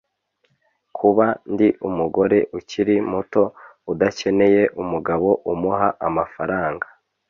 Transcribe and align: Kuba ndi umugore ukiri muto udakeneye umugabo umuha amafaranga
Kuba 0.97 1.25
ndi 1.51 1.67
umugore 1.87 2.37
ukiri 2.57 2.95
muto 3.11 3.43
udakeneye 3.91 4.61
umugabo 4.81 5.27
umuha 5.51 5.87
amafaranga 6.07 6.85